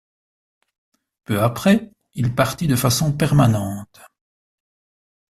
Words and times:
Peu 1.25 1.43
après, 1.43 1.91
il 2.15 2.33
partit 2.33 2.65
de 2.65 2.75
façon 2.75 3.13
permanente. 3.15 4.01